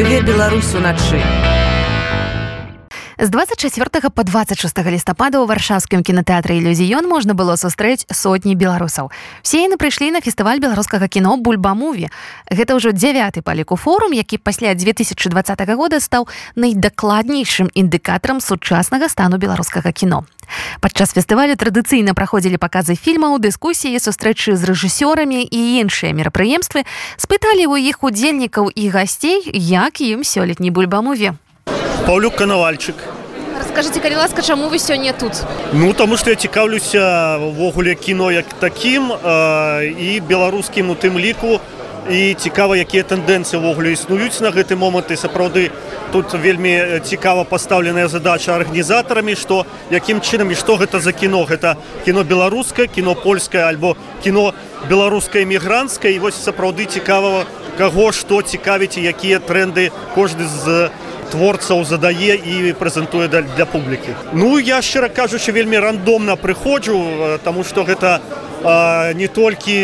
[0.00, 1.20] жыве Беларусь уначы.
[3.22, 9.12] З 24 по 26 лістапада ў варшаўскім кінотэатры ілюзіён можна было сустрэць сотні беларусаў.
[9.44, 12.08] Все яны прыйшлі на фестываль беларускага кіно бульбамуві.
[12.48, 15.20] Гэта ўжо дзявяты па ліку форум, які пасля 2020
[15.76, 20.24] года стаў найдакладнейшым індыкатарам сучаснага стану беларускага кіно.
[20.80, 26.88] Падчас фестывалю традыцыйна праходзілі паказы фільмаў, дыскусіі, сустрэчы з рэжысёрамі і іншыя мерапрыемствы,
[27.20, 31.36] спыталі ў іх удзельнікаў і гасцей, як ім сёлетні бульбамуве.
[32.10, 32.96] Паўлюк канавальчык.
[33.70, 35.46] Скажите, калі ласка, чаму вы сёння тут?
[35.72, 41.60] Ну таму што я цікаўлюся ўвогуле кіно як такім э, і беларускім у тым ліку
[42.10, 45.70] і цікава, якія тэндэнцыі ўвогуле існуюць на гэты момант і сапраўды
[46.10, 49.62] тут вельмі цікава пастаўленая задача арганізатарамі, што
[49.94, 54.50] якім чынам і што гэта за кіно гэта кіно беларускае, кіно польскае альбо кіно
[54.90, 57.46] беларускае мігрантскае і вось сапраўды цікава
[57.78, 60.90] каго што цікавіць і якія тренды кожны з
[61.30, 64.14] творцаў задае і прэзентуе для, публікі.
[64.32, 68.20] Ну я шчыра кажучы вельмі рандомна прыходжу, таму што гэта
[68.64, 69.76] а, не толькі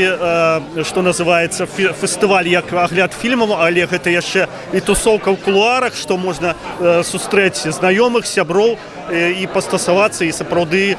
[0.84, 6.54] што называецца фестываль як агляд фільмам, але гэта яшчэ і тусоўка ў кулуарах, што можна
[6.80, 8.76] сустрэць знаёмых сяброў
[9.12, 10.96] і пастасавацца і сапраўды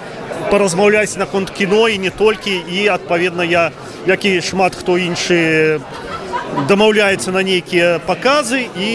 [0.52, 3.72] паразмаўляць наконт кіно і не толькі і адпаведна я
[4.08, 5.80] як і шмат хто іншы
[6.66, 8.90] дамаўляецца на нейкія паказы і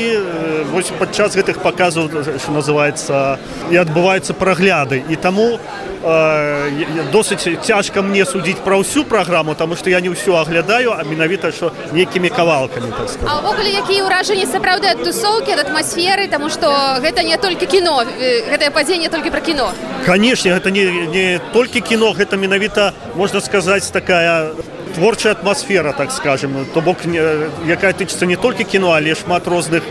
[0.73, 3.39] вось падчас гэтых паказаў що называется
[3.71, 5.59] і адбываюцца прагляды і таму
[6.03, 11.03] э, досыць цяжка мне судзіць пра ўсю праграму тому что я не ўсё аглядаю а
[11.07, 12.91] менавіта що нейкімі кавалкамі
[13.23, 16.67] увогуле якія ўражанні сапраўды ад тусоўкі ад атмасферы тому что
[16.99, 18.03] гэта не толькі кіно
[18.51, 19.71] гэтае падзенне толькі пра кіно?
[20.07, 24.51] Канешне гэта не, не толькі кіно гэта менавіта можна сказаць такая
[24.95, 26.67] творчая атмасфера так скажем.
[26.75, 29.83] То бок якая тычыцца не толькі кіно але шмат розных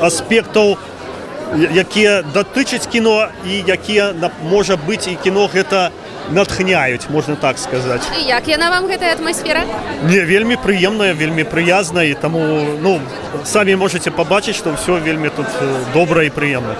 [0.00, 0.76] аспектаў
[1.56, 5.90] якія датычаць кіно і якія можа быць і кіно гэта
[6.30, 8.06] натхняюць можна так сказаць.
[8.26, 9.64] Як яна вам гэтая атмасфера?
[10.04, 12.40] Не вельмі прыемная вельмі прыязна і таму
[12.82, 13.00] ну
[13.44, 15.46] самі можете пабачыць што ўсё вельмі тут
[15.94, 16.76] добра і прыемна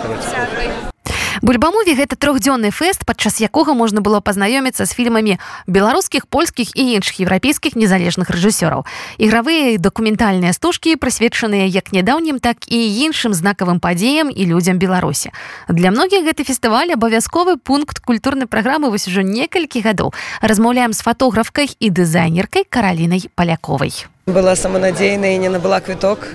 [1.41, 7.01] караць бульбамуве гэта трохдзённы фэст падчас якога можна было пазнаёміцца з фільмамі беларускіх польскіх і
[7.01, 8.85] іншых еўрапейскіх незалежных рэжысёраў.
[9.19, 15.33] Ігравыя дакументальныя стужкі прысвечаныя як нядаўнім так і іншым знакавым падзеям і людзям беларусі.
[15.69, 20.13] Для многіх гэты фестываль абавязковы пункт культурнай праграмы вось ужо некалькі гадоў.
[20.43, 23.93] Размаўляем з фатографкай і дызайнеркай каралінай паляковай
[24.33, 26.27] была саманадзейна і не набыла квіток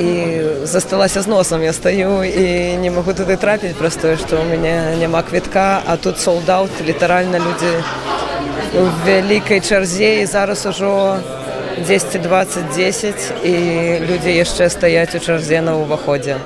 [0.00, 4.44] і засталася з носам я стаю і не магу туды трапіць праз тое што ў
[4.52, 7.72] мяне няма квітка а тут солдат літаральна людзі
[9.06, 11.18] вялікай чарзе і зараз ужо
[11.88, 13.54] 10 20 10 і
[14.06, 16.38] людзі яшчэ стаяць у чарзе на ўваходзе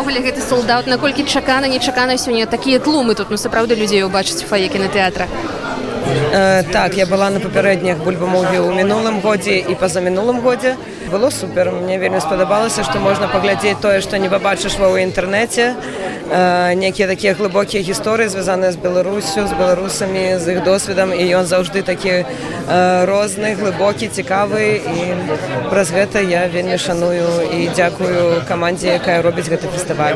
[0.00, 4.68] увогуле гэты солдат наколькі чакана нечакана сёння такія тлумы тут ну сапраўды людзей убачыць фае
[4.68, 5.28] кінотэатра
[6.32, 10.76] Э, так я была на папярэдніх бульбамове ў мінулым годзе і па-за мінулым годзе
[11.10, 11.70] было супер.
[11.72, 15.74] Мне вельмі спадабалася што можна паглядзець тое што не пабачыш ва ў інтэрнэце
[16.30, 21.50] э, некія такія глыбокія гісторыі звязаныя з беларусю з беларусамі з іх досведам і ён
[21.50, 24.98] заўжды такі э, розны глыбокі цікавы і
[25.70, 30.14] праз гэта я вельмі шаную і дзякую камандзе якая робіць гэты фестываль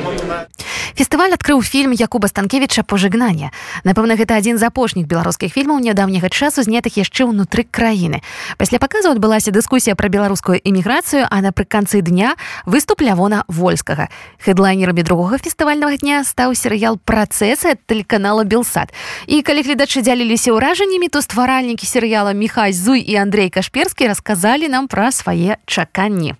[0.94, 3.50] фестываль адкрыў фільм якуба станкевича пожыгнання
[3.84, 8.22] напэўна гэта адзін з апошніх беларускіх фільмаў нядаўняга часу знятых яшчэ ўнутры краіны.
[8.56, 14.08] Пасля паказу адбылася дыскусія пра беларускую эміграцыю а напрыканцы дня выступ лявона вольскага.
[14.38, 18.94] Хедлайнерамі другога фестывальнага дня стаў серыял працэсы тэлеканала белсад
[19.26, 24.86] і калі гледачы дзяліліся ўражаннямі то стваральнікі серыяла міхай зуй і андрей кашперскі расказалі нам
[24.86, 26.38] пра свае чаканні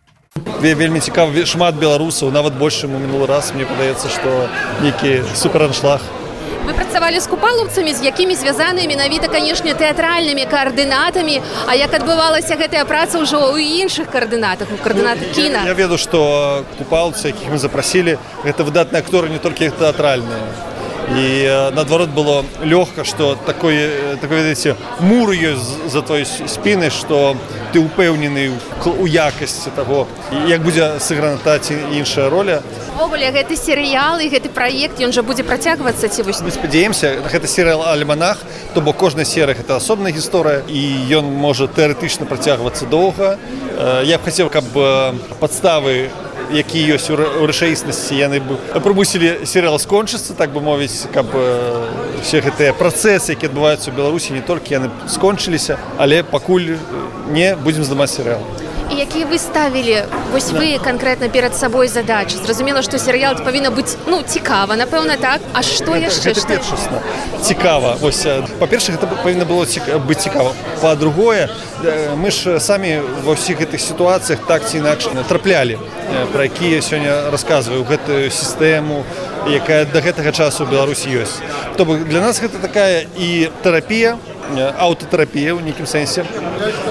[0.73, 3.53] вельмі цікава шмат беларусаў нават большым у мінулы раз.
[3.53, 4.49] Мне падаецца што
[4.81, 6.01] нейкі супераншлаг.
[6.65, 11.43] Вы працавалі з купалаўцамі з якімі звязаны менавіта канешне тэатральнымі каардынатамі.
[11.69, 15.69] А як адбывалася гэтая праца ўжо ў іншых каардынатах у каардынат кіна?
[15.69, 18.17] я веду што купалцы якіх мы запрасілі
[18.49, 20.73] гэта выдатныя акторы не толькі тэатральныя
[21.13, 21.27] і
[21.77, 23.91] наадварот было лёгка што такой
[24.21, 27.37] такой ведаеце мур ёсць за той спіны што
[27.73, 28.53] ты упэўнены
[28.87, 30.07] у якасці таго
[30.49, 32.63] як будзе сыграна та ці іншая роля.
[32.95, 36.41] Увогуле гэты серыял і гэты праект ён жа будзе працягвацца ці вось?
[36.41, 38.39] Мы спадзяемся гэта серыал альманах
[38.75, 40.81] то бок кожная серых это асобная гісторыя і
[41.11, 43.39] ён можа тэарэтычна працягвацца доўга.
[44.05, 44.65] Я б хацеў каб
[45.41, 46.11] падставы
[46.53, 51.31] які ёсць у рэчаіснасці яны бы прымусілі серыал скончыцца так бы мовіць каб
[52.23, 56.77] все гэтыя працэсы які адбываюцца ў беларусі не толькі яны скончыліся але пакуль
[57.31, 58.43] не будзем здымаць серыал
[58.91, 63.97] і якія вы ставілі вось вы канкрэтна перад сабой задачы зразумела што серыял павінна быць
[64.07, 65.41] ну цікава напэўна так?
[65.53, 67.01] А што яшчэ першасна
[67.43, 68.27] цікава вось
[68.61, 71.49] па-першых это павінна было ціка, быць цікава па-другое
[72.17, 75.79] мы ж самі ва ўсіх гэтых сітуацыях так ці інакш траплялі
[76.33, 79.05] пра якія сёння расказваю гэтую сістэму
[79.49, 81.41] якая да гэтага часу беларусі ёсць.
[81.77, 84.17] То бок для нас гэта такая і тэрапія
[84.53, 86.25] аўтатэрапія ў нейкім сэнсе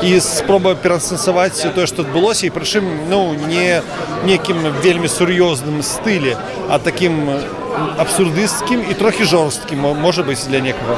[0.01, 3.81] і спроба перасэнсаваць тое што адбылося і прычым ну не
[4.25, 6.35] некім вельмі сур'ёзным стылі
[6.69, 7.29] а таким
[7.97, 10.97] абсурдысцкім і трохі жорсткім можа быць для некага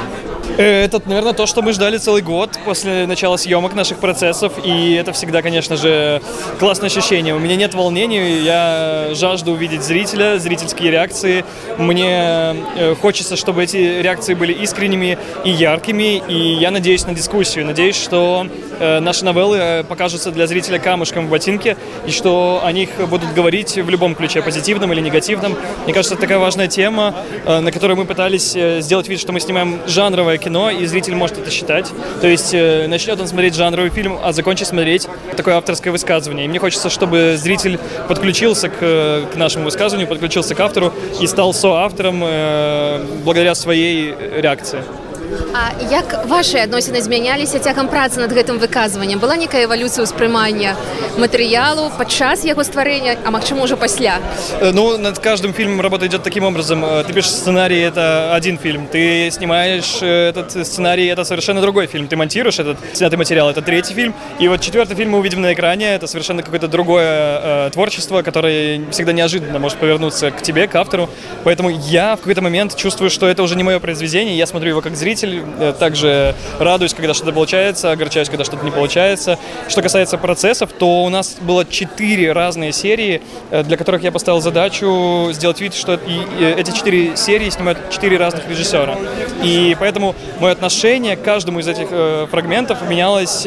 [0.57, 5.11] Это, наверное, то, что мы ждали целый год после начала съемок наших процессов, и это
[5.11, 6.21] всегда, конечно же,
[6.59, 7.35] классное ощущение.
[7.35, 11.43] У меня нет волнений, я жажду увидеть зрителя, зрительские реакции.
[11.77, 17.65] Мне э, хочется, чтобы эти реакции были искренними и яркими, и я надеюсь на дискуссию.
[17.65, 18.47] Надеюсь, что
[18.79, 21.75] э, наши новеллы э, покажутся для зрителя камушком в ботинке,
[22.07, 25.57] и что о них будут говорить в любом ключе, позитивном или негативном.
[25.83, 27.13] Мне кажется, это такая важная тема,
[27.45, 31.49] на которой мы пытались сделать вид, что мы снимаем жанровое кино, и зритель может это
[31.51, 31.91] считать.
[32.21, 36.45] То есть э, начнет он смотреть жанровый фильм, а закончит смотреть такое авторское высказывание.
[36.45, 41.53] И мне хочется, чтобы зритель подключился к, к нашему высказыванию, подключился к автору и стал
[41.53, 44.81] соавтором э, благодаря своей реакции.
[45.54, 50.74] А як ваши адносіны змяняліся цягам працы над гэтым выказваннем была некая эвалюцыя ўспрымання
[51.18, 54.18] матэрыялу падчас яго стварэння а магчыма уже пасля
[54.60, 58.58] э, ну над каждым фильмом работа идет таким образом э, ты пишешь сценарий это один
[58.58, 63.50] фильм ты снимаешь э, этот сценарий это совершенно другой фильм ты монтируешь этот снятый материал
[63.50, 67.66] это третий фильм и вот четвертый фильм мы увидим на экране это совершенно какое-то другое
[67.66, 71.08] э, творчество которое всегда неожиданно может повернуться к тебе к автору
[71.44, 74.80] поэтому я в какой-то момент чувствую что это уже не мое произведение я смотрю его
[74.80, 79.37] как зритель Э, также радуюсь, когда что-то получается, огорчаюсь, когда что-то не получается.
[79.67, 83.21] Что касается процессов, то у нас было четыре разные серии,
[83.51, 85.99] э, для которых я поставил задачу сделать вид, что
[86.39, 88.95] эти четыре серии снимают четыре разных режиссера.
[89.43, 93.43] И поэтому мое отношение к каждому из этих э, фрагментов менялось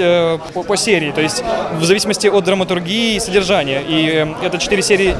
[0.54, 1.42] по, по серии, то есть
[1.72, 3.82] в зависимости от драматургии и содержания.
[3.86, 5.14] И это четыре серии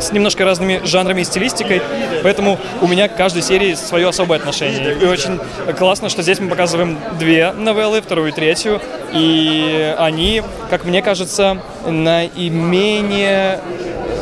[0.00, 1.82] с немножко разными жанрами и стилистикой,
[2.22, 4.96] поэтому у меня к каждой серии свое особое отношение.
[5.00, 5.38] И очень
[5.76, 8.80] классно, что здесь мы показываем две новеллы, вторую и третью,
[9.12, 13.60] и они, как мне кажется, наименее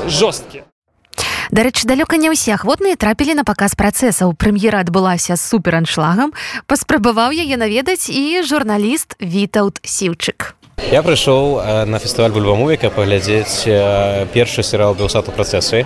[0.07, 0.65] жесткие.
[1.53, 4.33] Дарэчы, далёка не ўсе ахвотныя трапілі на паказ працэсаў.
[4.33, 6.33] Прэм'ера адбылася з супераншлагам,
[6.65, 10.57] паспрабаваў яе наведаць і журналіст Вітаўт Сіўчык.
[10.81, 13.69] Я прыйшоў на фестываль бульбамуві, каб паглядзець
[14.33, 15.85] першы серыал белсату працэсы.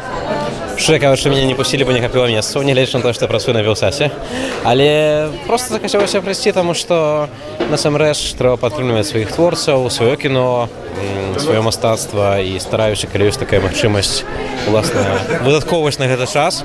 [0.76, 3.62] Szczerze кажучы, мяне не пусцілі бы не хапіла месцаў, не лечна то, што працую на
[3.62, 4.11] Вілсасе.
[4.62, 7.28] Але просто захацелася прыйсці, таму што
[7.73, 10.69] насамрэч трэба падтрымліваць сваіх творцаў, сваё кіно,
[11.40, 14.28] сваё мастацтва і стараюся, калі ёсць такая магчымасць
[14.69, 15.17] уласна
[15.49, 16.64] выдатковасць на гэты час.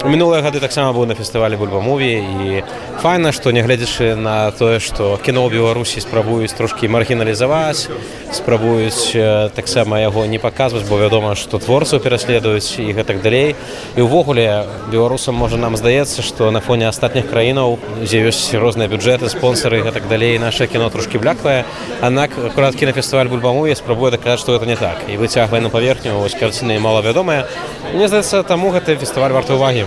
[0.00, 2.64] У мінулыя гады таксама быў на фестывалі бульбамуві і
[3.04, 7.92] файна, што нягледзячы на тое, што кіно ў Беларусі спрабуюць трошкі маргіналізаваць,
[8.32, 9.12] спрабуюць
[9.52, 13.49] таксама яго не паказваць, бо вядома, што творцаў пераследуюць і гэтак далей
[13.96, 19.30] і ўвогуле беларусам можа нам здаецца што на фоне астатніх краінаў дзе ёсць розныя бюджэты
[19.32, 21.64] спонсары гэтак далей наше кіно трошки бляквае
[22.00, 24.98] аднак акурат кінафестываль бульбаму я спрабую даказаць што это не так.
[25.08, 27.46] І выцягвае на паверхню ось карціны малавядомая.
[27.94, 29.86] Мне здаецца таму гэты фестываль варта увагі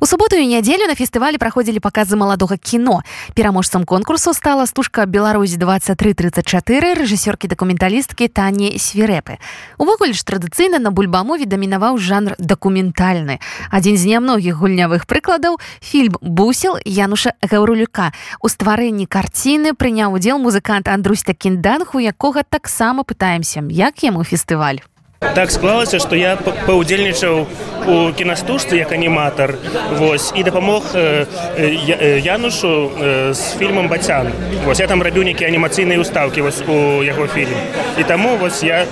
[0.00, 3.00] У суботу і нядзелю на фестывалі праходзілі паказы маладога кіно.
[3.34, 9.38] Пераможцам конкурсу стала стужка Беларусь 2334 рэжысёркі дакументалісткі Тані свірэпы.
[9.78, 13.40] Увогуле ж традыцыйна на бульбамове дамінаваў жанр дакументальны.
[13.70, 18.12] Адзін з нямногіх гульнявых прыкладаў фільм бусел Януша Гаўрулюка.
[18.44, 24.84] У стварэнні карціны прыняў удзел музыкант Андрусь Такінданху, якога таксама пытаемся, як яму фестываль.
[25.20, 27.46] Так склалася, што я паўдзельнічаў
[27.86, 29.54] у кінастужцы як аніматар
[29.96, 31.24] вось і дапамог э,
[31.56, 34.32] э, янушу э, з фільмам бацян
[34.64, 37.56] вось я там рабіў нейкія анімацыйныя ўстаўкі вось у яго фільм.
[37.98, 38.84] І таму вось я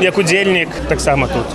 [0.00, 1.46] як удзельнік таксама тут.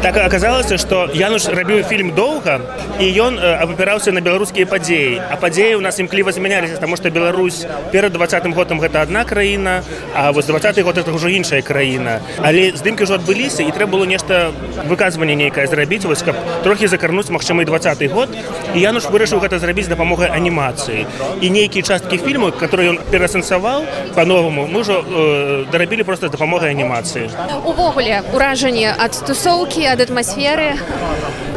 [0.00, 2.60] Так аказалася што януш рабіў фільм доўга
[2.98, 5.20] і ён абапіраўся на беларускія падзеі.
[5.30, 9.82] А падзеі у нас імкліва змяняліся таму што Беларусь перад двадцатым годам гэта адна краіна
[10.14, 12.20] а вось двадцаты год это ўжо іншая краіна.
[12.40, 14.52] Але здымкі ўжо адбыліся і трэба было нешта
[14.88, 18.32] выказванне нейкае зрабіць вось каб трохі закарнуць магчымы двадцаты год.
[18.74, 21.04] І януш вырашыў гэта зрабіць дапамогай анімацыі.
[21.40, 23.84] І нейкія часткі фільму которые ён перасэнсаваў
[24.16, 27.28] по-новаму мы ўжо э, дарабілі просто дапамогай анімацыі.
[27.64, 30.80] Увогуле уражанне ад тусоўкі ад атмасферы.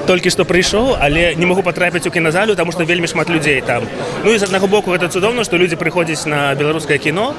[0.07, 3.87] Толькі што прыйшоў але не магу патрапіць у кіназалю таму што вельмі шмат людзей там.
[4.25, 7.33] Ну і з аднаго боку гэта цудоўна што людзі прыходзяць на беларускае кіно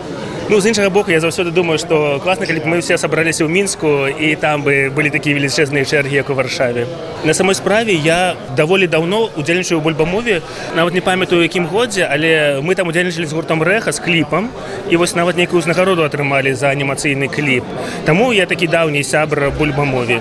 [0.50, 3.54] Ну, з іншага боку, я заўсёды думаю, што класна, калі б мы ўсе сабраліся ў
[3.54, 6.90] мінску і там бы былі такія велічэзныя чэргі, як у варшаве.
[7.22, 10.42] На самой справе я даволі даўно удзельнічаю ў бульбамове,
[10.74, 14.50] нават не памятаю, якім годзе, але мы там удзельнічалі з гуртом рэха з кліпам
[14.90, 17.62] і вось нават нейкую ўзнагароду атрымалі за анімацыйны кліп.
[18.02, 20.18] Таму я такі даўні сябр бульбамове.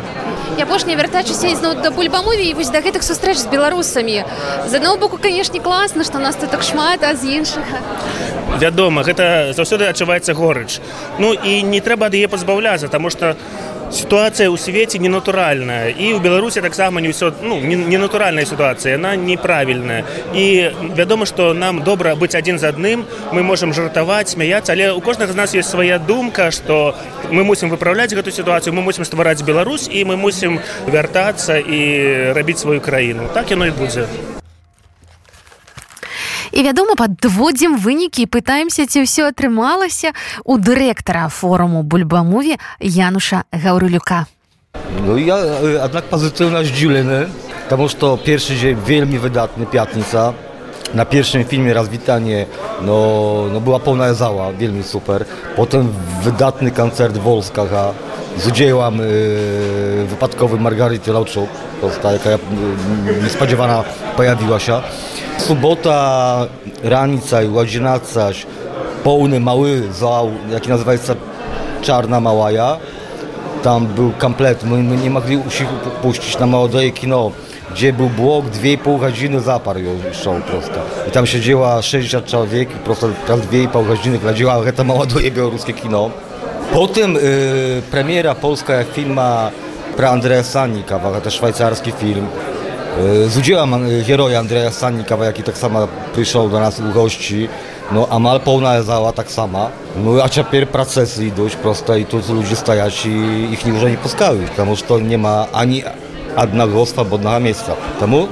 [0.58, 4.26] Я апошне вяртачуся ізноў да бульбамове і вось да гэтых сустрэч з беларусамі
[4.68, 7.80] з аднаго боку канешне класна што нас тут так шмат а з іншага
[8.58, 10.80] Вядома, гэта заўсёды адчуваецца горыч.
[11.20, 13.36] Ну і не трэба ад яе пазбаўляцца, таму што
[13.92, 15.90] сітуацыя ў свеце ненатуральная.
[15.90, 21.82] І ў беларусі таксама не ўсё ну, ненатуральная сітуацыя яна неправільная і вядома што нам
[21.84, 25.70] добра быць адзін з адным мы можемм жартаваць смяяться але у кожнага з нас есть
[25.70, 26.96] свая думка што
[27.32, 32.62] мы мусім выпраўляць гэту сітуацыю мы мусім ствараць Беларусь і мы мусім вяртацца і рабіць
[32.62, 33.30] сваю краіну.
[33.34, 34.06] Так яно і будзе
[36.52, 40.14] і вядома падводзім вынікі пытаемся ці ўсё атрымалася
[40.46, 44.26] у дырэктара форуму бульбамуве януша гаўрылюка
[45.06, 45.38] Ну я
[45.86, 47.30] аднак пазітыўна здзіўлены
[47.70, 50.34] Таму што першы дзень вельмі выдатны пятніца
[50.94, 52.46] na pierwszym filmie raz witanie,
[52.82, 55.26] no, no była pełna zała, wielmi super.
[55.56, 55.94] Potem
[56.24, 57.92] wydatny koncert w Wolskach, a
[58.38, 61.50] z udziełem yy, wypadkowym Margarity Lauczuk,
[62.02, 62.38] ta jaka yy,
[63.24, 63.84] niespodziewana
[64.18, 64.82] pojawiła się.
[65.38, 66.48] Sobota,
[66.84, 68.46] ranica i ładzinacaś,
[69.04, 71.16] pełny mały zał, jaki nazywa się
[71.82, 72.78] Czarna Małaja.
[73.64, 75.66] Tam był komplet, my, my nie mogli się
[76.02, 77.32] puścić na małe kino
[77.73, 79.77] gdzie był blok, 2,5 godziny zapar
[80.13, 80.81] show prosto.
[81.09, 86.11] I tam siedziała 60 człowiek i prosto teraz 2,5 godziny гляdziła to młode białoruskie kino.
[86.73, 89.51] Potem y, premiera polska jak filma
[89.97, 92.27] pra Andrea Sannika, to szwajcarski film.
[93.29, 93.75] Z udziałem
[94.07, 97.49] heroja Andrzeja Sannikawa, jaki tak samo przyszedł do nas u gości,
[97.93, 99.71] no a mal pełna zała tak sama.
[99.97, 103.97] No a teraz procesy idą prosto i tu ludzie stajać i ich nie może nie
[103.97, 105.83] puskały, потому что nie ma ani
[106.40, 107.76] одного swobodnego miejsca.
[108.00, 108.28] Temu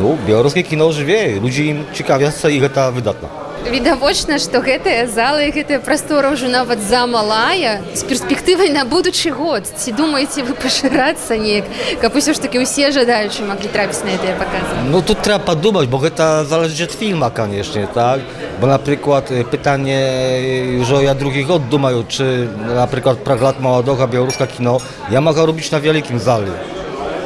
[0.00, 3.42] no, białoruskie kino żywie, ludzie im ciekawią i to wydatna.
[3.70, 9.66] відавочна што гэтая зала і гэтая прастора ўжо нават замалая з перспектывай на будучы год.
[9.66, 11.64] Ці думаеце вы пашырацца неяк?
[12.00, 15.86] Каб усё ж таки ўсе жадаючы маглі трапіць на гэтыя паказы Ну тут трэба падумаць
[15.86, 18.20] бо гэта залежыць ад фільма канешне так?
[18.60, 24.80] Бо напрыклад пытанне ўжо я другі год думаю czy напрыклад прагляд маладога беларуска кіно
[25.10, 26.50] я магу рубіць на вялікім зале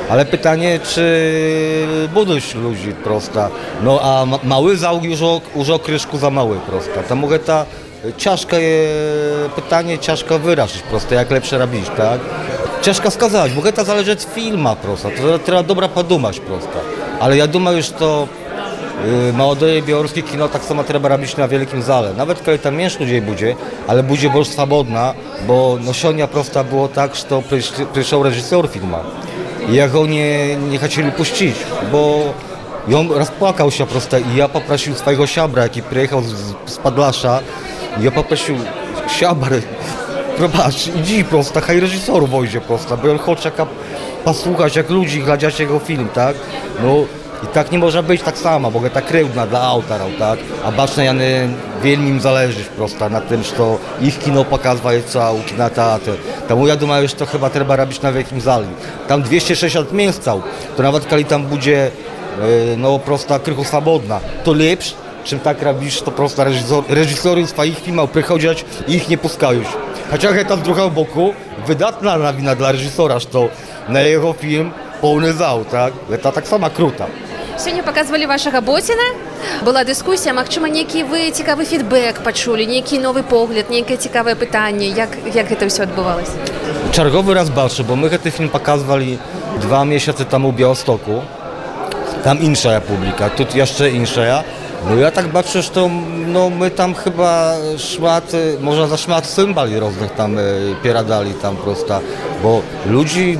[0.10, 3.50] Ale pytanie, czy buduć ludzi prosta.
[3.84, 7.04] No a ma mały załóg już o, już o kryszku za mały prosta.
[7.04, 7.66] To mogę ta
[8.18, 8.88] ciężka je,
[9.56, 12.20] pytanie ciężko wyrazić prosto, jak lepsze robić, tak?
[12.82, 15.10] Ciężko skazać, bo to zależy od filma prosta.
[15.10, 16.80] To trzeba dobra podumać prosta.
[17.20, 18.28] Ale ja думаю, że to
[19.06, 22.14] yy, młode białoruskie kino tak samo trzeba robić na wielkim zale.
[22.14, 23.56] Nawet kiedy tam mniejszy ludzi będzie,
[23.88, 25.14] ale będzie bardzo swobodna,
[25.48, 27.44] bo nosionia prosta było tak, że to
[27.94, 29.00] przyszedł reżyser filma.
[29.69, 31.57] jego nie, nie chcieli puścić,
[31.93, 32.33] bo
[32.97, 36.35] on rozpłakał się prosto i ja poprosił swojego siabra, jaki przyjechał z,
[36.67, 37.41] z Padlasza,
[38.01, 38.57] i ja poprosił
[39.09, 39.51] siabr,
[40.37, 43.53] probacz, idź prosto, haj reżyserów wojdzie prosto, bo on chce
[44.25, 46.37] posłuchać jak ludzi, gladziać jego film, tak?
[46.83, 46.95] No,
[47.44, 50.40] i tak nie może być tak samo, bo to krywna dla autora, tak?
[50.66, 51.50] A baczne jany
[51.84, 53.54] wielmi im zależy prosto na tym, że
[54.02, 56.12] ich kino pokazuje całą kinoteatr.
[56.48, 58.68] Тому я думаю, że to chyba trzeba robić na wielkim zali.
[59.08, 60.42] Tam 260 miejsc cał,
[60.78, 61.92] to nawet kiedy tam będzie
[62.78, 66.44] no prosta krychu swobodna, to lepsze, czym tak robisz, to prosto
[66.90, 69.62] reżysery swoich filmów przychodzić i ich nie puskają.
[70.12, 71.34] Chociaż tam z drugiego boku
[71.68, 73.50] wydatna nawina dla reżysera, że to
[73.90, 74.72] na jego film
[75.33, 75.93] zał, tak?
[76.23, 77.07] To tak sama kruta.
[77.57, 79.17] сёння паказвалі вашага боціна
[79.65, 85.17] была дыскусія Мачыма нейкі вы цікавы фідбэк пачулі нейкі новы погляд нейкае цікавае пытанне як
[85.33, 86.37] як гэта ўсё адбывалася
[86.93, 89.17] чарговы раз бачу бо мы гэты фільм паказвалі
[89.65, 91.25] два месяцы таму біястоку
[92.25, 94.45] там іншая публіка тут яшчэ іншая
[94.91, 95.91] No ja tak patrzę, że to
[96.27, 100.43] no, my tam chyba szmat, można za szmat symbali różnych tam e,
[100.83, 102.01] pieradali tam prosta,
[102.43, 103.39] bo ludzi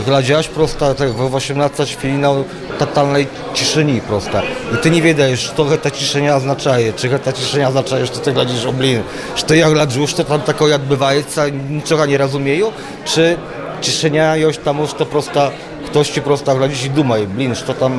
[0.00, 2.44] e, gladziaś prosta, tak w 18 finał
[2.78, 4.42] totalnej ciszeni prosta.
[4.74, 8.66] I ty nie wiedziesz, co ta ciszenia oznaczaje, czy ta ciszenia oznaczaje, że ty gladzisz
[8.66, 9.02] oblin,
[9.36, 11.22] że ty jak gladzisz, to tam tako jak bywaje,
[11.70, 12.72] niczego nie rozumieją,
[13.04, 13.36] czy
[13.80, 15.50] ciszenia już tam już to prosta
[15.87, 17.93] ktoś ci prosto глядишь i думай, блин, что там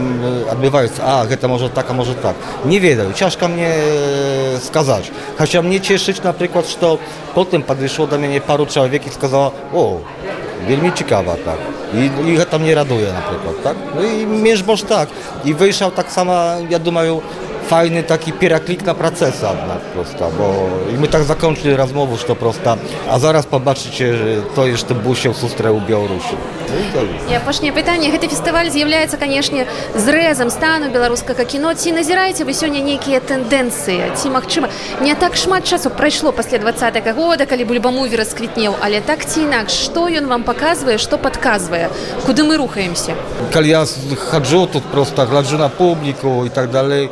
[0.51, 2.35] отбивается, а, это может так, а может так.
[2.65, 3.73] Не ведаю, ciężko mnie
[4.59, 5.11] сказать.
[5.39, 6.97] Хотя мне cieszyć na przykład, że
[7.35, 10.01] potem podeszło do mnie paru człowiek i сказала, o,
[10.69, 11.59] wielmi ciekawa, tak.
[11.95, 13.77] I, i to mnie raduje na przykład, tak.
[13.95, 15.09] No i mierz boż tak.
[15.45, 16.33] I wyjrzał tak samo,
[16.71, 17.23] ja думаю,
[17.70, 22.36] fajny taki pieraklik na procesa adnak prosta, bo i my tak zakończyli rozmowę, że to
[22.36, 22.78] prosta,
[23.10, 23.48] a zaraz
[24.66, 26.36] jeszcze busiał sustre u Białorusi.
[26.70, 27.30] No i to jest.
[27.32, 32.82] І апошняе пытанне гэты фестываль з'яўляецца канешне зрэзам стану беларускага кіно ці назіраеце вы сёння
[32.82, 34.70] нейкія тэндэнцыі ці магчыма
[35.02, 36.74] не так шмат часу прайшло пасля два
[37.14, 41.90] года калі бульбамуві расквітнеў але так ці інакш што ён вам паказвае што падказвае
[42.26, 43.14] куды мы рухаемся
[43.54, 43.86] Калі я
[44.18, 47.10] хаджу тут просто гляджу на публіку і так далей,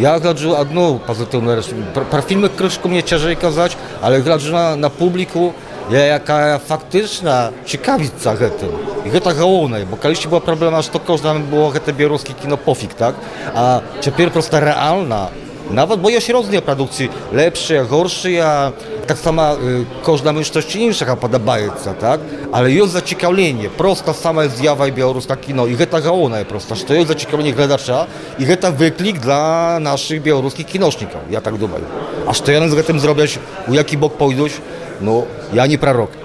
[0.00, 1.68] я гляджу одну пазітыўную рэч.
[1.94, 5.52] Пра, пра фільмы крышку мне цяжэй казаць, але гляджу на, на публіку,
[5.92, 8.72] я, якая фактычна цікавіцца гэтым.
[9.04, 13.14] І гэта галоўнае, бо калісьці была праблема, што кожнаму было гэта беларускі кіно пофіг, так?
[13.54, 15.28] А цяпер проста рэальна
[15.70, 18.72] Нават бо ёсць розныя прадукцыі лепшыя, горшыя,
[19.06, 22.20] таксама y, кожнаму штосьці іншага падабаецца, так?
[22.50, 27.54] Але ёсць зацікаўленне, проста самая з'ява беларуска кіно і гэта галоўнае проста, што ёсць зацікаўленне
[27.54, 28.06] гледача
[28.38, 31.86] і гэта выклік для нашых беларускіх кіношнікаў, я так думаю.
[32.26, 34.58] А што яны з гэтым зробяць, у які бок пойдуць,
[35.00, 36.19] ну я не прарок.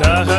[0.00, 0.29] Да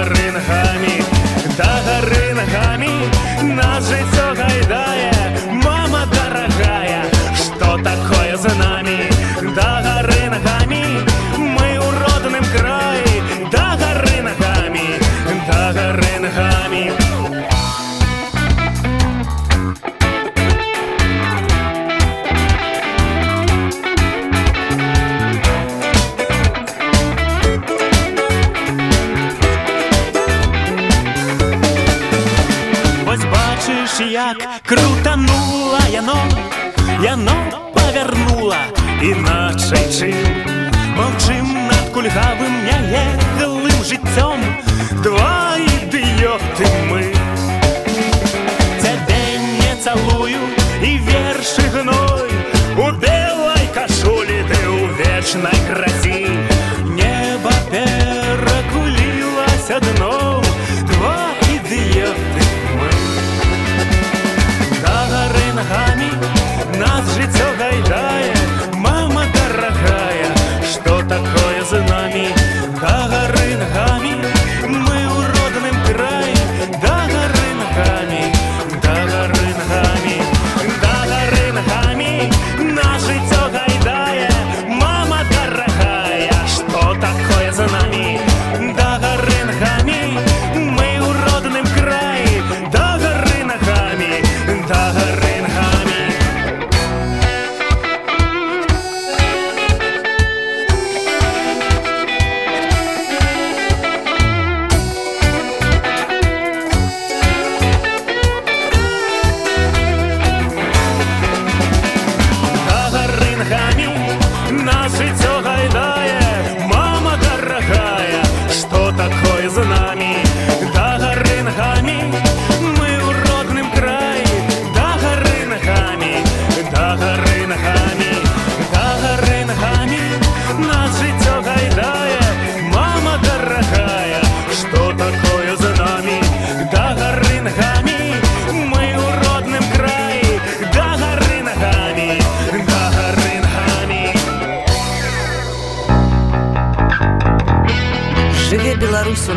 [55.31, 55.90] вечнай красі.
[55.90, 55.90] Неба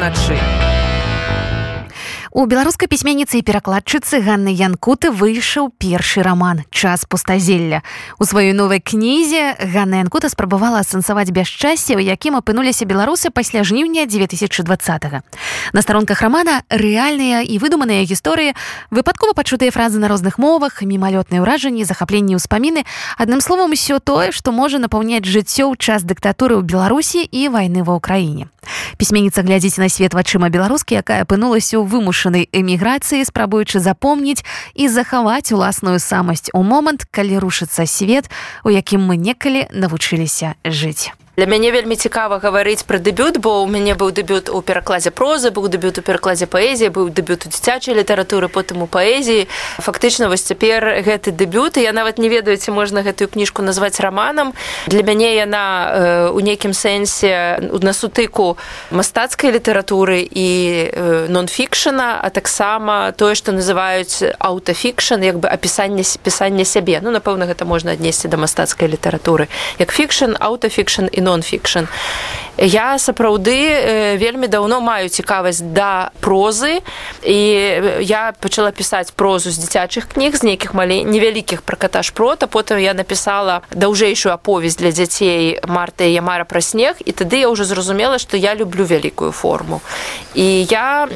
[0.05, 0.54] Жыве Беларусь уначы.
[2.35, 7.87] У беларускай пісьменніцы і перакладчыцы Ганны Янкуты выйшаў першы раман час пустазелля.
[8.18, 14.11] У сваёй новай кнізе Ганна Янкута спрабавала асэнсаваць бясчасце, у якім апынуліся беларусы пасля жніўня
[14.11, 14.66] 2020.
[15.07, 15.23] -го.
[15.73, 18.59] На старонках рамана рэальныя і выдуманыя гісторыі,
[18.90, 22.83] выпадкова пачутыя фразы на розных мовах, мімалётныя ўражанні, захапленні ўспаміны,
[23.16, 27.87] адным словам усё тое, што можа напаўняць жыццё ў час дыктатуры ў Беларусі і вайны
[27.87, 28.51] ва ўкраіне.
[28.97, 34.89] Пісьменніца глядзіць на свет вачыма беларускі, якая апынулася ў вымуш вымушанай эміграцыі спрабуючы запомніць і
[34.89, 38.31] захаваць уласную самасць у момант калі рушыцца свет
[38.65, 43.66] у якім мы некалі навучыліся жыць Для мяне вельмі цікава гаварыць пра дэбют, бо ў
[43.66, 47.99] мяне быў дэбют у перакладзе прозы, быў дэбют у перакладзе паэзіі, быў дэбют у дзіцячай
[47.99, 49.51] літаратуры, потым у паэзіі.
[49.83, 54.55] Фактычна вось цяпер гэты дэбют, я нават не ведаю, ці можна гэтую кніжку назваць раманам.
[54.87, 58.55] Для мяне яна у нейкім сэнсе на сутыку
[58.94, 60.47] мастацкай літаратуры і
[61.35, 67.03] нон-фікшана, а таксама тое, што называюць аўтафікшн, як бы апісанне пісання сябе.
[67.03, 69.51] Ну напэўна, гэта можна аднесці да мастацкай літаратуры.
[69.83, 71.89] Як фікшн, аўтафікшн і нон-фікшн.
[72.57, 76.87] Я сапраўды вельмі даўно маю цікавасць да прозы
[77.27, 77.39] і
[77.99, 82.79] я пачала пісаць прозу з дзіцячых кніг з нейкіх малей невялікіх пра ката шпрота потым
[82.79, 88.23] я напісала даўжэйшую аповесць для дзяцей марта ямара пра снег і тады я ўжо зразумела
[88.23, 89.83] што я люблю вялікую форму
[90.35, 91.11] і я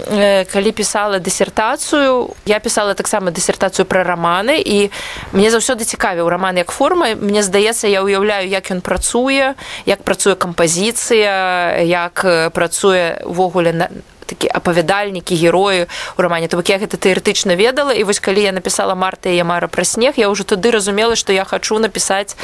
[0.50, 4.90] калі пісала дысертацыю я пісала таксама дысертацыю пра раманы і
[5.30, 9.54] мне заўсёды цікавіў раман як форма мне здаецца я ўяўляю як ён працуе
[9.86, 13.88] як працуе кампазіцыя як працуе увогуле на
[14.28, 15.86] такі апавядальнікі героі
[16.18, 16.48] у рамане.
[16.48, 19.84] То бок я гэта тэарэтычна ведала і вось калі я напісала марта я мара пра
[19.84, 22.36] снег я ўжо тады разумела што я хачу напісаць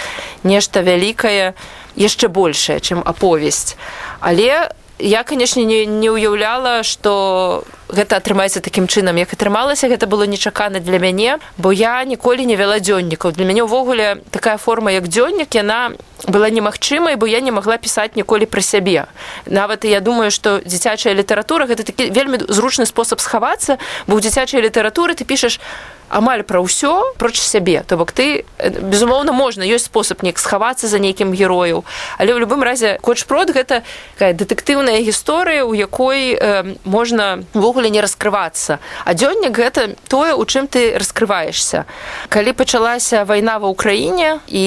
[0.42, 1.52] нешта вялікае
[1.96, 3.76] яшчэ большее чым аповесць.
[4.20, 10.24] Але я канешне не, не ўяўляла што гэта атрымаецца такім чынам як атрымалася гэта было
[10.24, 13.32] нечакана для мяне бо я ніколі не вяла дзённікаў.
[13.32, 15.92] Для мяне ўвогуле такая форма як дзённік яна
[16.24, 19.06] была немагчымай бо я не магла пісаць ніколі пра сябе.
[19.46, 24.64] Нават я думаю што дзіцячая літаратура гэта такі вельмі зручны спосаб схавацца бо ў дзіцячай
[24.64, 25.60] літаратуры ты пішаш
[26.08, 27.82] амаль пра ўсё проч сябе.
[27.86, 31.84] То бок ты безумоўна можна ёсць спосаб неяк схавацца за нейкім герою
[32.18, 33.82] але ў любым разе кочпрод гэта
[34.14, 37.44] такая дэтэктыўная гісторыя у якой э, можна
[37.74, 38.78] ввогуле не раскрывацца.
[39.04, 41.84] А дзённік гэта тое у чым ты раскрываешься
[42.28, 44.64] калі пачалася вайна ва ўкраіне і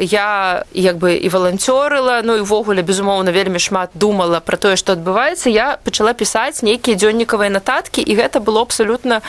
[0.00, 4.96] я як бы і валанцёрыла ну і ўвогуле безумоўна вельмі шмат думала про тое што
[4.96, 9.20] адбываецца я пачала пісаць нейкія дзённікавыя нататкі і гэта было абсалютна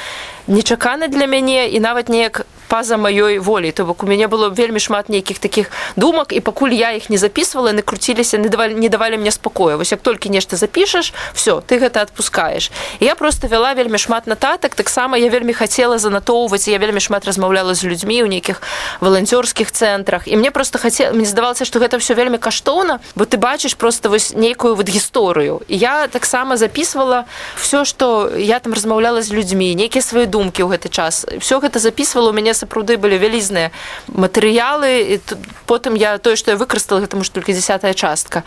[0.48, 3.72] нечакана для мяне і нават неяк па-за маёй волей.
[3.72, 7.18] То бок у мяне было вельмі шмат нейкіх таких думак і пакуль я іх не
[7.18, 9.76] записывала не круціліся не давалі не давалі мне спакоя.
[9.76, 14.76] Вось як толькі нешта запішаш все ты гэта отпускаешь я просто вяла вельмі шмат нататак.
[14.76, 18.62] Таксама я вельмі хацела занатоўваць я вельмі шмат размаўляла з людзьмі ў нейкіх
[19.02, 20.28] валанцёрскіх цэнтрах.
[20.28, 24.10] І мне просто хацела мне здавалася что гэта все вельмі каштоўна бо ты бачыш просто
[24.10, 25.62] вось нейкую вот гісторыю.
[25.68, 27.26] І я таксама записывала
[27.56, 31.26] все что я там размаўляла з людзьмі нейкія свае думкі ў гэты час.
[31.40, 33.70] Все гэта записывала у мяне сапраўды былі вялізныя
[34.10, 35.22] матэрыялы
[35.70, 38.44] потым я тое што я выкарыстала гэтаму ж толькі десятая частка.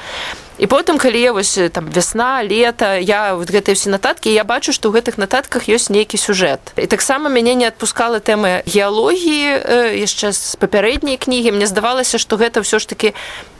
[0.60, 4.72] І потым калі я вось там вясна лета я вот гэтыя все нататкі я бачу
[4.76, 10.36] што ў гэтых нататках ёсць нейкі сюжэт і таксама мяне не адпускала тэмы геалогіі яшчэ
[10.36, 13.14] з папярэдняй кнігі мне здавалася што гэта ўсё ж таки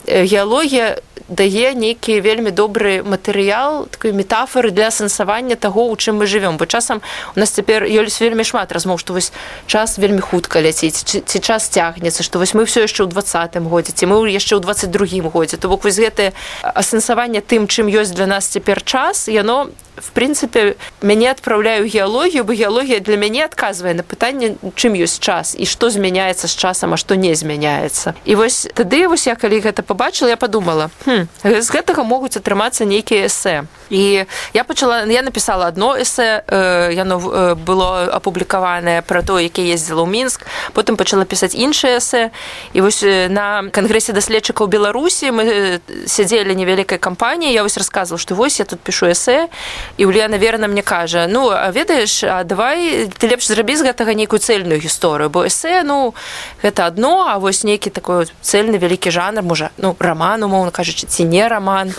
[0.06, 0.98] геалогія
[1.30, 6.66] дае нейкі вельмі добры матэрыял такой метафоры для сэнсавання таго у чым мы живвем бо
[6.66, 7.00] часам
[7.36, 9.30] у нас цяпер ёльсь вельмі шмат размоў што вось
[9.70, 13.94] час вельмі хутка ляціць ці час цягнецца што вось мы все яшчэ ў двадцатым годзе
[13.94, 15.56] ці мы яшчэ ў двадцать другім годзе.
[15.56, 20.76] То бок вось гэтае асэнсаванне тым чым ёсць для нас цяпер час яно в прынцыпе
[21.02, 25.90] мяне адпраўляю геалогію бо геалогія для мяне адказвае на пытанне чым ёсць час і што
[25.90, 28.14] змяняецца з часам а што не змяняецца.
[28.24, 32.84] І вось тады вось я калі гэта побачыла я подумала хм, з гэтага могуць атрымацца
[32.84, 33.64] нейкія эсэ.
[33.90, 39.62] І я пачала я написала одно эсэ э, яно э, было апублікаванае про то які
[39.62, 42.30] ездзіла ў мінск потым пачала пісаць іншыя эсэ.
[42.72, 48.58] І вось на кангрэсе даследчыкаў беларусі мы сядзелі невялікай кампаніі я вось рассказывал что вось
[48.58, 49.48] я тут пишу эсэ
[49.96, 54.81] і Уля наверно мне кажа ну ведаеш давай ты лепш зрабі з гэтага нейкую цельную
[54.81, 56.14] гісторыю бо эсэ ну
[56.62, 61.24] гэта одно а вось нейкі такой цельны вялікі жанр можа ну роман умоўно кажучы ці
[61.24, 61.94] не роман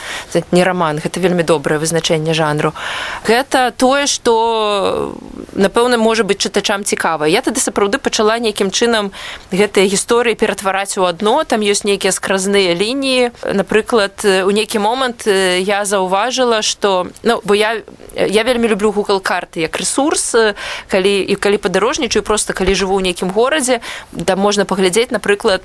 [0.52, 2.74] не роман гэта вельмі добрае вызначэнне жанру
[3.28, 5.16] гэта тое что
[5.54, 7.26] напэўна можа быть чытачам цікава.
[7.26, 9.12] Я тады сапраўды пачала нейкім чынам
[9.52, 13.32] гэтыя гісторыі ператвараць у адно там ёсць нейкія скразныя лініі.
[13.44, 17.81] Напрыклад у нейкі момант я заўважыла что ну бо я
[18.16, 20.36] я вельмі люблю google карты як ресурс
[20.88, 25.64] калі і калі падарожнічаю просто калі жыву ў нейкім горадзе да можна паглядзець напрыклад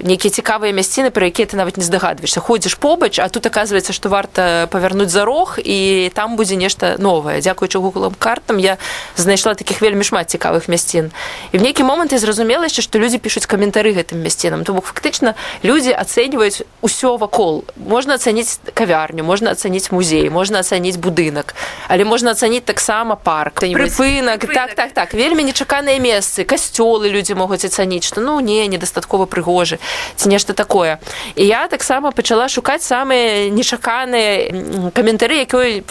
[0.00, 4.08] нейкія цікавыя мясціны пра якія ты нават не здагадваешься ходзіш побач а тут оказывается что
[4.08, 7.40] варта павярнуць за рог і там будзе нешта новае.
[7.40, 8.78] Дзякуючы гуглам картам я
[9.16, 11.10] знайшла таких вельмі шмат цікавых мясцін.
[11.52, 14.64] І в нейкі момант я зразумела яшчэ што людзі пішуць каментары гэтым мясцінам.
[14.64, 17.64] То бок фактычна людзі ацэньваюць усё вакол.
[17.76, 21.41] Можна ацаніць кавярню можна ацаніць музей можна ацаніць будынак
[21.88, 24.46] але можна ацаніць таксама парк прыпынак.
[24.54, 25.14] так так так.
[25.14, 26.44] Вельмі нечаканыя месцы.
[26.44, 29.78] Касцёлы людзі могуць ацаніць што ну не недастаткова прыгожы
[30.16, 30.98] ці нешта такое.
[31.36, 35.82] І я таксама пачала шукаць самыя нечаканыя каментары якой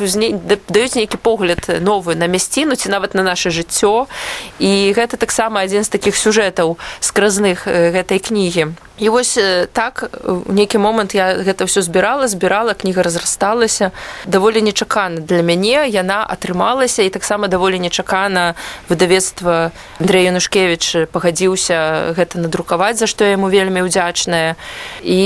[0.70, 4.08] даюць нейкі погляд новы на мясціну ці нават на наше жыццё.
[4.60, 8.74] І гэта таксама адзін з такіх сюжэтаў скразных гэтай кнігі.
[9.02, 9.40] І вось
[9.74, 13.92] так у нейкі момант я гэта ўсё збірала збірала кніга разрасталася.
[14.30, 18.56] Даволі нечакана для мяне яна атрымалася і таксама даволі нечакана
[18.90, 24.56] выдавецтва Андрей Янушкевич пагадзіўся гэта надрукаваць за што яму вельмі ўдзячная.
[25.04, 25.22] І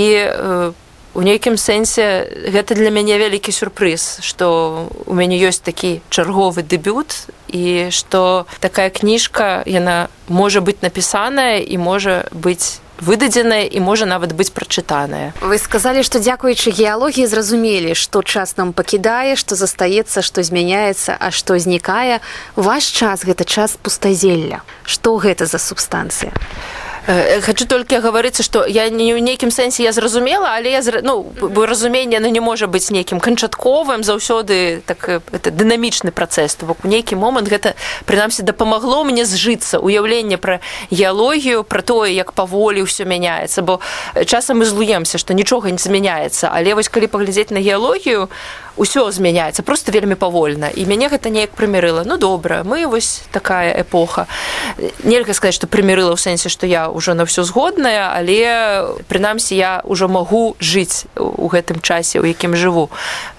[1.15, 7.32] у нейкім сэнсе гэта для мяне вялікі сюрпрыз што у мяне ёсць такі чарговы дэбют
[7.56, 14.31] і што такая кніжка яна можа быць напісаная і можа быць выдадзеная і можа нават
[14.38, 20.43] быць прачытаная вы сказалі што дзякуючы геалогіі зразумелі што час нам пакідае што застаецца што
[20.43, 22.19] змяняецца а што знікае.
[22.55, 24.62] Ваш час гэта час пустазелля.
[24.86, 26.34] Што гэта за субстанцыя
[27.41, 31.65] хочу толькі гаварыцца што я не ў нейкім сэнсе я зразумела але я ну бо
[31.65, 34.04] разуменне ну не можа быць нейкім канчатковым.
[34.04, 36.56] Заўсёды так это дынамічны працэс.
[36.56, 39.80] То бок у нейкі момант гэта прынамсі дапамагло мне зжыцца.
[39.80, 40.60] Уяўленне пра
[40.91, 43.62] геалогію пра тое як паволі ўсё мяняецца.
[43.62, 43.80] Бо
[44.26, 46.50] часам мы злуемся што нічога не змяняецца.
[46.50, 48.30] Але вось калі паглядзець на геалогію
[48.78, 50.68] ўсё змяняецца просто вельмі павольна.
[50.68, 52.04] І мяне гэта неяк прымірыла.
[52.06, 54.28] Ну добра мы вось такая эпоха.
[55.04, 59.82] Нельга сказаць што прымірыла ў сэнсе што я ўжо на ўсё згодная але прынамсі я
[59.84, 62.92] ўжо магу жыць у гэтым часе у якім жыву.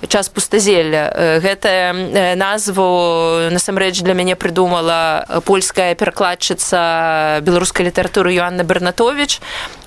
[0.09, 1.40] Час пустазелля.
[1.42, 9.40] Гэтая назву насамрэч для мяне прыдумала польская перакладчыца беларускай літаратуры Йоанна бернатович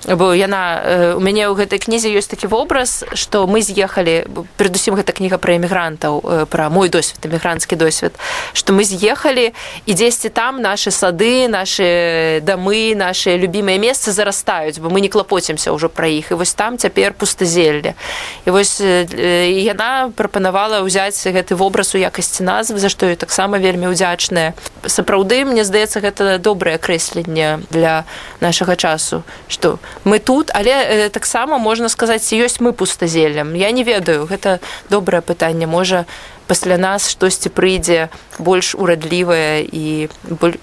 [0.08, 4.24] бо яна у мяне ў гэтай кнізе ёсць такі вобраз што мы з'ехалі
[4.56, 8.16] перадусім гэта кніга пра эмігрантаў пра мой досвед эмігранцкі досвед
[8.56, 9.52] што мы з'ехалі
[9.84, 15.72] і дзесьці там нашы сады нашы дамы наши любімыя месцы зарастаюць бо мы не клапоцімся
[15.72, 16.30] ўжо пра іх.
[16.30, 17.94] І вось там цяпер пустазелле
[18.46, 23.92] і вось яна прапанавала ўзяць гэты вобраз у якасці назвы за што і таксама вельмі
[23.92, 24.54] ўдзячная.
[24.86, 28.04] Сапраўды мне здаецца гэта добрае крэсленне для
[28.40, 33.54] нашага часу што мы тут але таксама можна сказаць ёсць мы пустазеллем.
[33.54, 35.66] Я не ведаю гэта добрае пытанне.
[35.66, 36.06] Можа
[36.50, 38.10] пасля нас штосьці прыйдзе
[38.42, 40.10] больш урадлівае і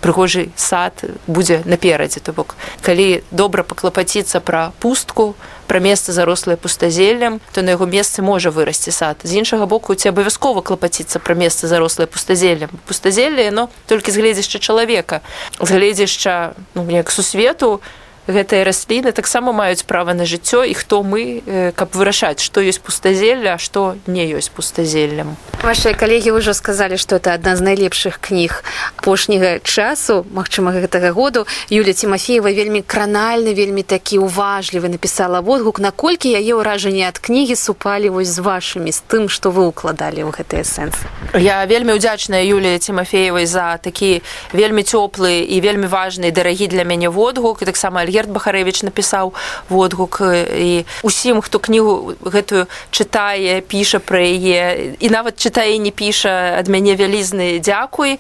[0.03, 2.19] прыгожы сад будзе наперадзе.
[2.19, 5.39] То бок калі добра паклапаціцца пра пустку
[5.71, 9.23] пра месца зарослае пустазеллем то на яго месцы можа вырасці сад.
[9.23, 12.67] З іншага боку ці абавязкова клапаціцца пра месца зарослае пустазеллем.
[12.83, 15.23] Пустазелле но толькі з гледзяшча чалавека.
[15.55, 17.79] З гледзяшча ну, як сусвету
[18.27, 21.41] гэтыя расліны таксама маюць права на жыццё і хто мы
[21.75, 25.35] каб вырашаць што ёсць пустазелля што не ёсць пустазеллем.
[25.63, 28.63] Ваши калегі ўжо сказалі што это адна з найлепшых кніг
[28.97, 31.45] апошняга часу Мачыма гэтага году.
[31.69, 35.79] Юля Тимофеева вельмі кранальны вельмі такі уважлівы напісала водгук.
[35.79, 40.31] Наколькі яе ўражанне ад кнігі супалі вось з вашымі з тым што вы укладалі ў
[40.33, 41.05] гэтыя сэнсы?
[41.37, 44.21] Я вельмі ўдзячная Юлія Тимофеевай за такі
[44.53, 49.38] вельмі цёплы і вельмі важны дарагі для мяне водгук і таксама Альгер Герд Бахарэвич напісаў
[49.69, 56.58] водгук і усім, хто кнігу гэтую чытае, піша пра яе і нават чытае не піша
[56.58, 58.17] ад мяне вялізны дзякуй.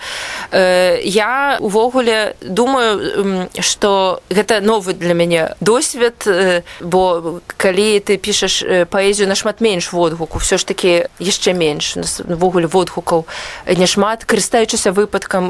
[0.53, 6.27] Я увогуле думаю, што гэта новы для мяне досвед,
[6.81, 11.95] бо калі ты пішаш паэзію нашмат менш водгуку, ўсё ж такі яшчэ менш
[12.27, 13.23] увогуле водгукаў
[13.65, 15.47] няшмат, карыстаючыся выпадкам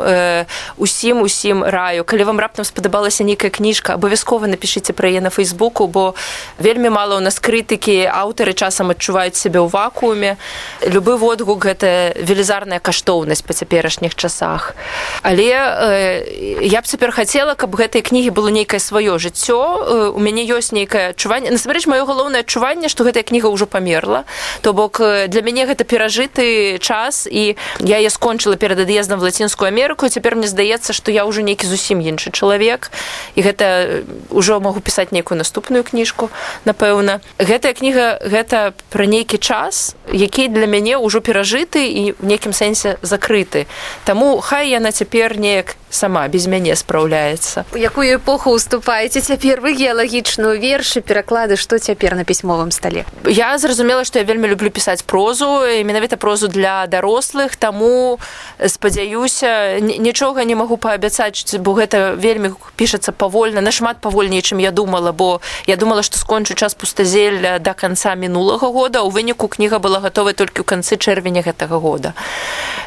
[0.77, 2.05] усім усім раю.
[2.05, 6.13] Калі вам раптам спадабалася нейкая кніжка, абавязкова абавязкова напішыце пра яе на фейсбуку бо
[6.59, 10.37] вельмі мала ў нас крытыкі аўтары часам адчуваюць сябе ў вакууме.
[10.85, 14.75] Любы водгук гэта велізарная каштоўнасць па цяперашніх часах.
[15.23, 19.57] Але э, я б цяпер хацела каб гэтай кнігі было нейкае сваё жыццё.
[19.57, 21.49] Э, у мяне ёсць нейкае адчуванне.
[21.51, 24.25] Насамрэч маё галоўнае адчуванне што гэтая кніга ўжо памерла.
[24.61, 29.23] То бок э, для мяне гэта перажыты час і я я скончыла перад ад'ездам в
[29.23, 32.91] лацінскую Амерыку цяпер мне здаецца што я ўжо нейкі зусім іншы чалавек.
[33.35, 33.87] І гэта
[34.29, 36.29] ўжо могу пісаць нейкую наступную кніжку
[36.65, 37.19] напэўна.
[37.37, 42.97] Гэтая кніга гэта пра нейкі час які для мяне ўжо перажыты і в нейкім сэнсе
[43.01, 43.67] закрыты.
[44.05, 47.65] Таму хай яна цяпер неяк сама без мяне спраўляецца.
[47.73, 49.61] У якую эпоху уступаеце цяпер?
[49.61, 53.05] Вы геалагічную вершы пераклады што цяпер на пісьмовым стале?
[53.25, 58.19] Я зразумела што я вельмі люблю пісаць прозу і менавіта прозу для дарослых таму
[58.59, 65.11] спадзяюся нічога не магу паабяцаць бо гэта вельмі пішацца павольна нашмат павольней чым я думала
[65.11, 69.01] бо я думала што скончу час пустазелля до конца мінулага года.
[69.01, 72.13] У выніку кніга была гатовая толькі ў канцы чэрвеня гэтага года.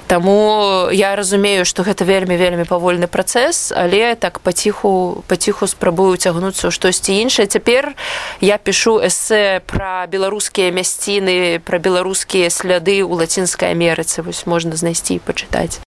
[0.07, 6.70] Таму я разумею што гэта вельмі вельмі павольны працэс але так паціху паціху спрабую цягнуцца
[6.70, 7.46] ў штосьці іншае.
[7.46, 7.94] Цяпер
[8.40, 14.23] я пішу эсэ пра беларускія мясціны пра беларускія сляды ў лацінскай амерыцы.
[14.23, 15.83] Вось можна знайсці і пачытаць.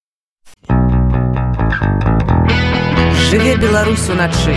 [3.32, 4.56] Жыве беларус уначы